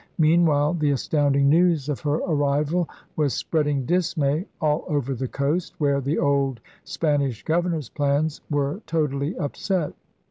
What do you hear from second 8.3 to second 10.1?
were totally upset.